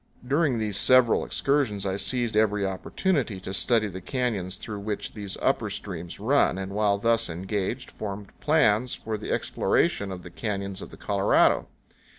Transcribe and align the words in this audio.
During 0.27 0.57
these 0.57 0.77
several 0.77 1.23
excursions 1.23 1.85
I 1.85 1.95
seized 1.97 2.35
every 2.35 2.65
opportunity 2.65 3.39
to 3.41 3.53
study 3.53 3.87
the 3.87 4.01
canyons 4.01 4.55
through 4.57 4.79
which 4.79 5.13
these 5.13 5.37
upper 5.43 5.69
streams 5.69 6.19
run, 6.19 6.57
and 6.57 6.71
while 6.73 6.97
thus 6.97 7.29
engaged 7.29 7.91
formed 7.91 8.29
plans 8.39 8.95
for 8.95 9.15
the 9.15 9.31
exploration 9.31 10.11
of 10.11 10.23
the 10.23 10.31
canyons 10.31 10.81
of 10.81 10.89
the 10.89 10.97
Colorado. 10.97 11.67